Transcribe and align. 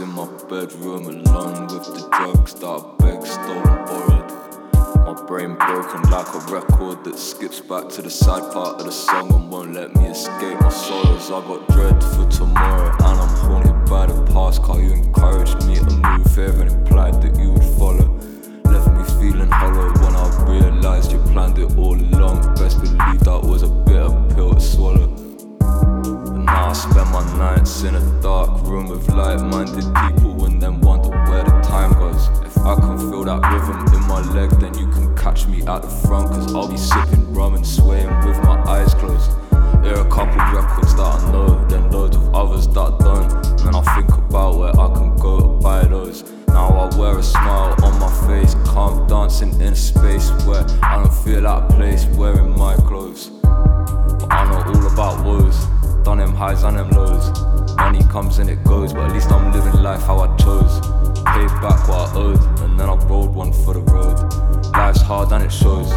in 0.00 0.08
my 0.14 0.26
bedroom 0.48 1.04
alone 1.04 1.66
with 1.66 1.84
the 1.84 2.08
drugs 2.10 2.54
that 2.54 2.66
I 2.66 2.80
begged, 2.98 3.26
stolen, 3.26 3.84
borrowed. 3.84 4.30
My 5.04 5.26
brain 5.26 5.56
broken 5.56 6.02
like 6.10 6.32
a 6.34 6.38
record 6.50 7.04
that 7.04 7.18
skips 7.18 7.60
back 7.60 7.90
to 7.90 8.02
the 8.02 8.10
side 8.10 8.50
part 8.52 8.80
of 8.80 8.86
the 8.86 8.92
song 8.92 9.30
and 9.34 9.50
won't 9.50 9.74
let 9.74 9.94
me 9.96 10.06
escape 10.06 10.58
my 10.60 10.70
sorrows. 10.70 11.30
I 11.30 11.40
got 11.46 11.68
dread 11.68 12.02
for 12.02 12.26
tomorrow 12.30 12.90
and 12.90 13.20
I'm 13.20 13.36
haunted 13.44 13.90
by 13.90 14.06
the 14.06 14.32
past. 14.32 14.62
Cause 14.62 14.80
you 14.80 14.92
encouraged 14.92 15.66
me 15.66 15.74
to 15.74 15.90
move 15.90 16.34
here 16.34 16.62
and 16.62 16.70
implied 16.70 17.20
that 17.20 17.38
you 17.38 17.52
would 17.52 17.64
follow. 17.78 18.08
Left 18.64 18.90
me 18.96 19.04
feeling 19.20 19.50
hollow 19.50 19.92
when 20.00 20.16
I 20.16 20.44
realized 20.48 21.12
you 21.12 21.18
planned 21.32 21.58
it 21.58 21.76
all 21.76 22.00
along. 22.00 22.54
Best 22.54 22.80
believe 22.80 23.20
that 23.20 23.40
was 23.42 23.62
a 23.62 23.68
bitter 23.68 24.08
pill 24.34 24.54
to 24.54 24.60
swallow. 24.60 25.09
I 26.70 26.72
spend 26.72 27.10
my 27.10 27.36
nights 27.36 27.82
in 27.82 27.96
a 27.96 28.22
dark 28.22 28.62
room 28.62 28.86
with 28.86 29.08
like-minded 29.08 29.92
people 29.92 30.44
and 30.44 30.62
then 30.62 30.80
wonder 30.80 31.08
where 31.08 31.42
the 31.42 31.60
time 31.64 31.92
goes. 31.94 32.28
If 32.46 32.56
I 32.58 32.76
can 32.76 32.96
feel 32.96 33.24
that 33.24 33.42
rhythm 33.42 33.92
in 33.92 34.06
my 34.06 34.20
leg, 34.30 34.50
then 34.60 34.78
you 34.78 34.86
can 34.86 35.16
catch 35.16 35.48
me 35.48 35.62
at 35.62 35.82
the 35.82 35.88
front, 35.88 36.28
cause 36.28 36.54
I'll 36.54 36.68
be 36.68 36.76
sipping 36.76 37.34
rum 37.34 37.56
and 37.56 37.66
swaying 37.66 38.06
with 38.24 38.40
my 38.44 38.62
eyes 38.68 38.94
closed. 38.94 39.32
There 39.82 39.98
are 39.98 40.06
a 40.06 40.10
couple 40.10 40.36
records 40.36 40.94
that 40.94 41.02
I 41.02 41.32
know, 41.32 41.66
then 41.66 41.90
loads 41.90 42.14
of 42.14 42.32
others 42.32 42.68
that 42.68 42.78
I 42.78 42.98
don't. 42.98 43.32
And 43.32 43.58
then 43.58 43.74
I 43.74 43.96
think 43.96 44.16
about 44.16 44.58
where 44.58 44.80
I 44.80 44.94
can 44.94 45.16
go 45.16 45.40
to 45.40 45.48
buy 45.60 45.82
those. 45.86 46.22
Now 46.46 46.68
I 46.68 46.96
wear 46.96 47.18
a 47.18 47.22
smile 47.24 47.74
on 47.82 47.98
my 47.98 48.12
face, 48.28 48.54
calm 48.64 49.08
dancing 49.08 49.60
in 49.60 49.72
a 49.72 49.74
space 49.74 50.30
where 50.46 50.64
I 50.84 51.02
don't 51.02 51.12
feel 51.24 51.48
out 51.48 51.64
of 51.64 51.76
place 51.76 52.04
wearing 52.14 52.56
my 52.56 52.76
clothes. 52.76 53.28
But 53.42 54.32
I 54.32 54.48
know 54.48 54.62
all 54.72 54.86
about 54.92 55.24
woes, 55.24 55.66
done 56.04 56.18
them 56.18 56.34
highs 56.34 56.62
and 56.62 56.76
them 56.76 56.90
lows. 56.90 57.30
Money 57.76 58.02
comes 58.04 58.38
and 58.38 58.50
it 58.50 58.62
goes, 58.64 58.92
but 58.92 59.08
at 59.08 59.12
least 59.12 59.30
I'm 59.30 59.52
living 59.52 59.82
life 59.82 60.02
how 60.02 60.18
I 60.20 60.36
chose. 60.36 60.80
Paid 61.24 61.48
back 61.60 61.88
what 61.88 62.10
I 62.10 62.12
owed, 62.14 62.60
and 62.60 62.78
then 62.78 62.88
I 62.88 62.94
rolled 63.06 63.34
one 63.34 63.52
for 63.52 63.74
the 63.74 63.80
road. 63.80 64.16
Life's 64.72 65.02
hard 65.02 65.32
and 65.32 65.44
it 65.44 65.52
shows. 65.52 65.90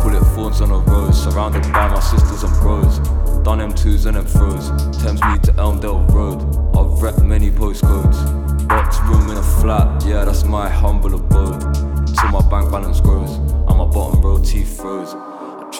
Call 0.00 0.14
it 0.14 0.24
thorns 0.34 0.60
on 0.60 0.70
a 0.70 0.78
rose, 0.78 1.22
surrounded 1.22 1.62
by 1.72 1.88
my 1.88 2.00
sisters 2.00 2.42
and 2.42 2.52
bros. 2.60 2.98
Done 3.44 3.58
them 3.58 3.72
twos 3.72 4.06
and 4.06 4.16
them 4.16 4.26
throws. 4.26 4.70
Thamesmead 5.02 5.42
to 5.42 5.52
Elmdale 5.52 6.00
Road. 6.12 6.40
I've 6.76 6.98
repped 7.00 7.24
many 7.24 7.50
postcodes. 7.50 8.68
Box 8.68 8.98
room 9.00 9.30
in 9.30 9.36
a 9.36 9.42
flat, 9.42 10.04
yeah, 10.06 10.24
that's 10.24 10.44
my 10.44 10.68
humble 10.68 11.14
abode. 11.14 11.60
Till 12.06 12.28
my 12.30 12.40
bank 12.48 12.70
balance 12.70 13.00
grows, 13.00 13.36
and 13.36 13.78
my 13.78 13.84
bottom 13.84 14.20
row 14.22 14.38
teeth 14.38 14.76
froze. 14.76 15.14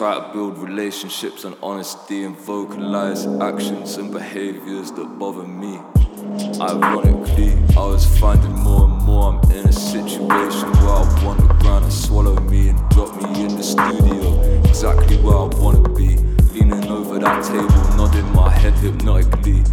Try 0.03 0.15
to 0.15 0.33
build 0.33 0.57
relationships 0.57 1.45
and 1.45 1.55
honesty 1.63 2.25
and 2.25 2.37
vocalize 2.37 3.25
actions 3.41 3.95
and 3.95 4.11
behaviors 4.11 4.91
that 4.91 5.17
bother 5.17 5.47
me. 5.47 5.79
Ironically, 6.59 7.53
I 7.77 7.85
was 7.85 8.05
finding 8.19 8.51
more 8.51 8.83
and 8.83 9.01
more 9.03 9.31
I'm 9.31 9.51
in 9.51 9.65
a 9.65 9.71
situation 9.71 10.69
where 10.73 10.89
I 10.89 11.23
want 11.23 11.39
the 11.39 11.53
ground 11.61 11.85
to 11.85 11.91
swallow 11.91 12.35
me 12.35 12.67
and 12.67 12.89
drop 12.89 13.15
me 13.15 13.45
in 13.45 13.55
the 13.55 13.63
studio. 13.63 14.41
Exactly 14.65 15.15
where 15.19 15.37
I 15.37 15.45
wanna 15.45 15.87
be. 15.95 16.17
Leaning 16.51 16.83
over 16.91 17.17
that 17.19 17.41
table, 17.45 17.95
nodding 17.95 18.29
my 18.33 18.49
head 18.49 18.73
hypnotically. 18.73 19.63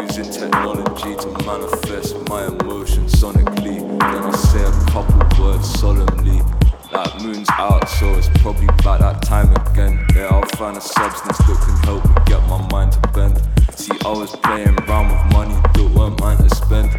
Using 0.00 0.30
technology 0.30 1.16
to 1.16 1.28
manifest 1.44 2.14
my 2.28 2.46
emotions 2.46 3.14
sonically. 3.14 3.80
Then 3.98 4.22
I 4.22 4.30
say 4.30 4.62
a 4.62 4.70
couple 4.92 5.44
words 5.44 5.68
solemnly. 5.80 6.51
That 6.92 7.22
moon's 7.22 7.48
out, 7.52 7.88
so 7.88 8.12
it's 8.16 8.28
probably 8.40 8.66
about 8.66 9.00
that 9.00 9.22
time 9.22 9.50
again. 9.56 10.04
Yeah, 10.14 10.26
I'll 10.26 10.44
find 10.58 10.76
a 10.76 10.80
substance 10.80 11.38
that 11.38 11.58
can 11.64 11.76
help 11.84 12.04
me 12.04 12.14
get 12.26 12.46
my 12.48 12.60
mind 12.70 12.92
to 12.92 13.00
bend. 13.14 13.40
See, 13.74 13.96
I 14.04 14.10
was 14.10 14.36
playing 14.36 14.78
around 14.80 15.08
with 15.08 15.32
money 15.32 15.54
that 15.54 15.92
weren't 15.96 16.20
mine 16.20 16.36
to 16.36 16.54
spend. 16.54 16.90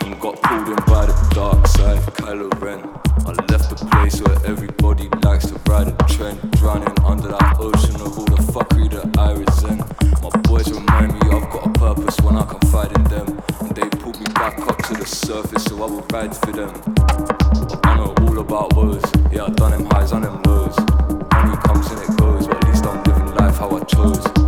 And 0.00 0.18
got 0.18 0.40
pulled 0.40 0.68
in 0.68 0.76
by 0.86 1.04
the 1.04 1.30
dark 1.34 1.66
side, 1.66 1.98
Kylo 2.16 2.48
Ren. 2.58 2.88
I 3.26 3.32
left 3.52 3.68
the 3.68 3.86
place 3.92 4.18
where 4.22 4.38
everybody 4.46 5.10
likes 5.22 5.44
to 5.50 5.60
ride 5.68 5.88
a 5.88 6.04
trend. 6.08 6.40
Drowning 6.52 6.96
under 7.04 7.28
that 7.28 7.56
ocean 7.60 7.96
of 7.96 8.18
all 8.18 8.24
the 8.24 8.40
fuckery 8.50 8.90
that 8.92 9.18
I 9.18 9.32
resent. 9.32 9.80
My 10.22 10.30
boys 10.48 10.72
remind 10.72 11.12
me 11.12 11.20
I've 11.20 11.50
got 11.52 11.66
a 11.66 11.70
purpose 11.78 12.18
when 12.22 12.36
I 12.36 12.46
confide 12.46 12.96
in 12.96 13.04
them. 13.04 13.33
Back 14.44 14.68
up 14.68 14.76
to 14.82 14.92
the 14.92 15.06
surface 15.06 15.64
so 15.64 15.82
I 15.82 15.86
will 15.86 16.06
ride 16.12 16.36
for 16.36 16.52
them. 16.52 16.70
I 17.84 17.96
know 17.96 18.14
all 18.20 18.38
about 18.38 18.74
woes. 18.74 19.02
Yeah, 19.32 19.44
I've 19.44 19.56
done 19.56 19.70
them 19.70 19.86
highs 19.86 20.12
and 20.12 20.22
them 20.22 20.42
lows. 20.42 20.76
Money 21.32 21.56
comes 21.64 21.90
and 21.90 22.02
it 22.02 22.16
goes, 22.18 22.46
but 22.46 22.62
at 22.62 22.68
least 22.68 22.84
I'm 22.84 23.02
living 23.04 23.34
life 23.36 23.56
how 23.56 23.70
I 23.70 23.82
chose. 23.84 24.43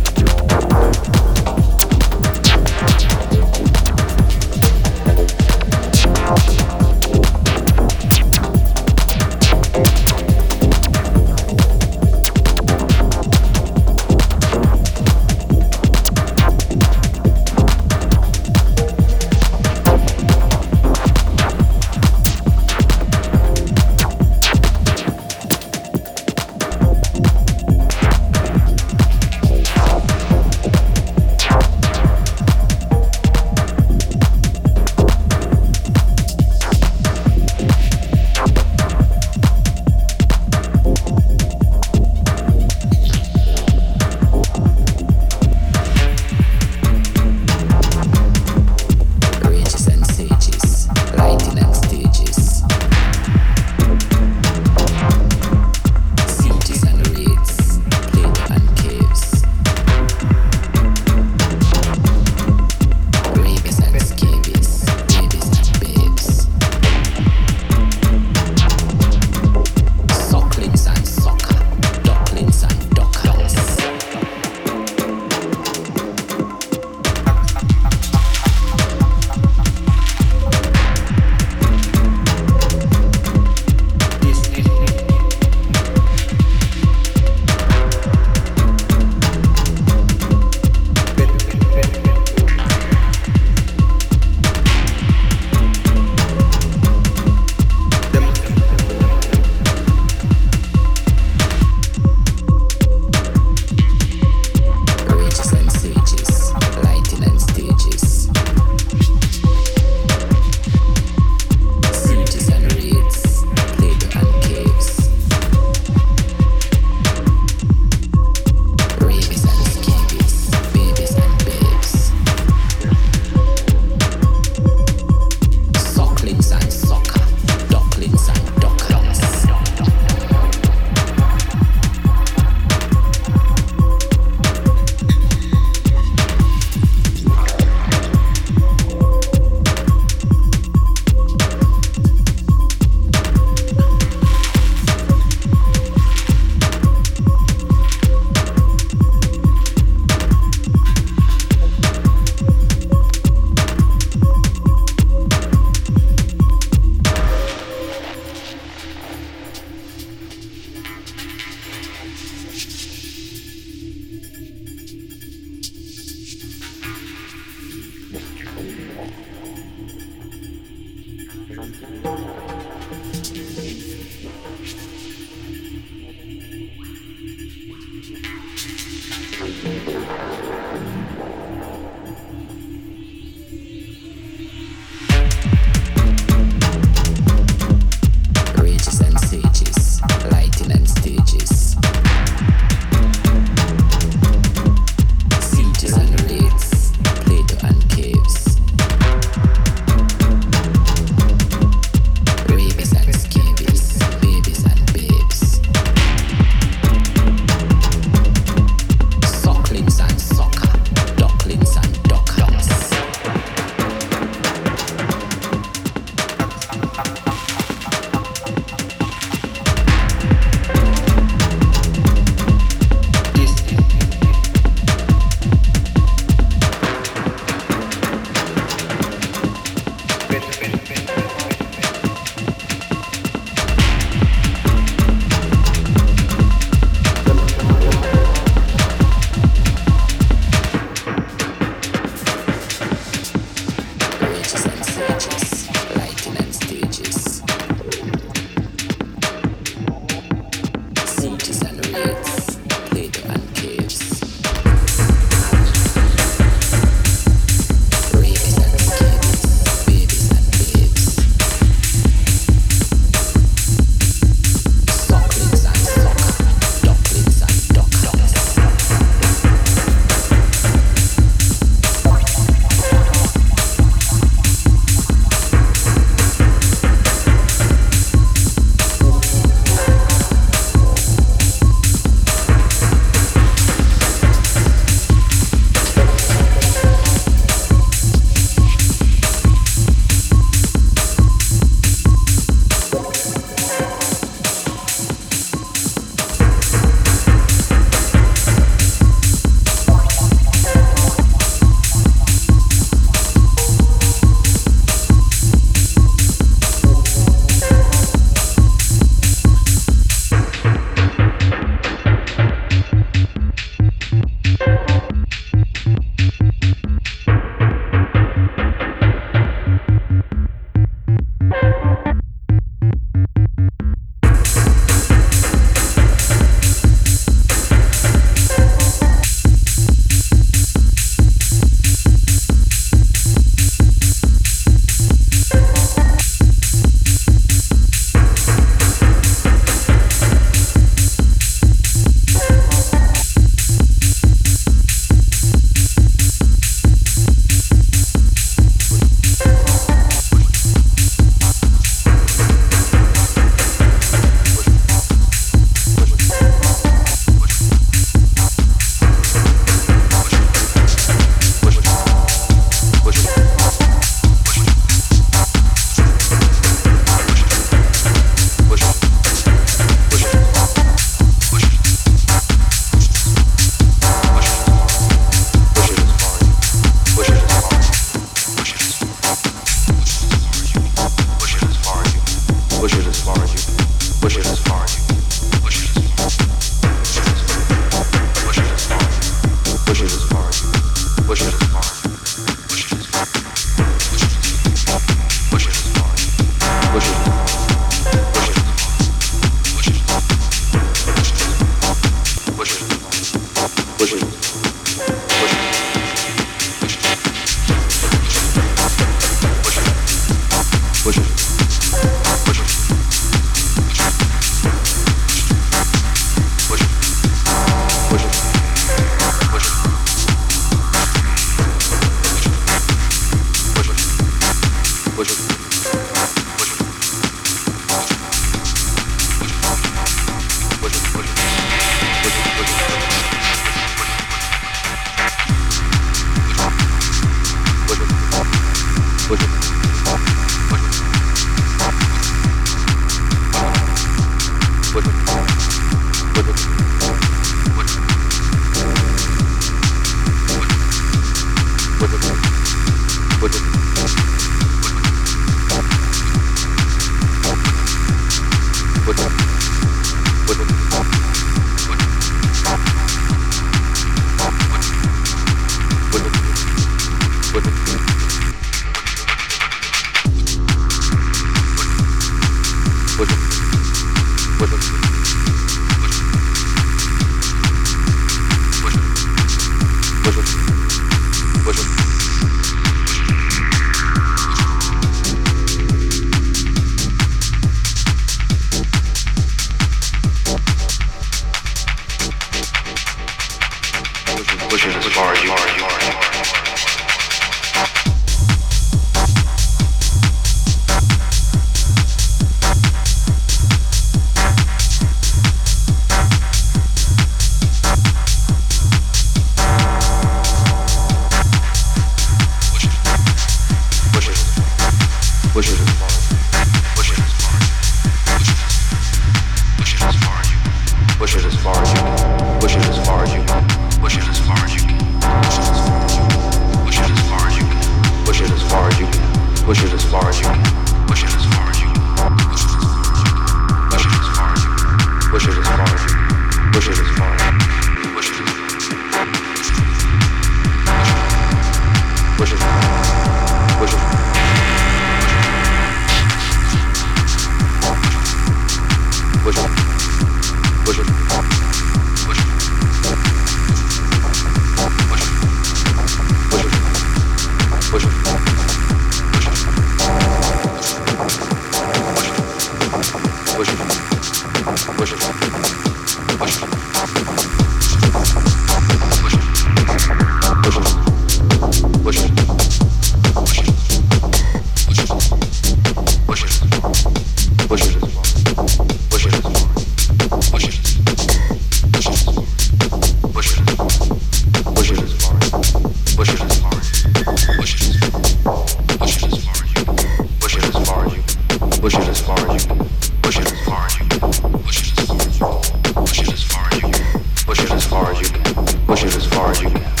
far 598.01 598.11
as 598.13 598.21
you 598.21 598.27
can. 598.27 598.55
Push 598.87 599.03
it 599.03 599.15
as 599.15 599.25
far 599.27 599.51
as 599.51 599.61
you 599.61 599.69
can. 599.69 600.00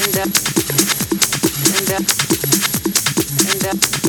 and 0.00 0.18
up. 0.18 0.30
And 1.74 1.90
up. 1.92 2.04
And 3.50 3.66
up. 3.66 4.03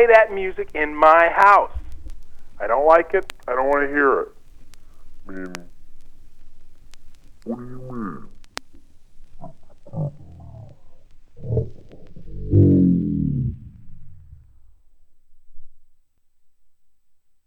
play 0.00 0.14
that 0.14 0.32
music 0.32 0.70
in 0.74 0.94
my 0.94 1.28
house. 1.34 1.72
I 2.58 2.66
don't 2.66 2.86
like 2.86 3.12
it. 3.12 3.29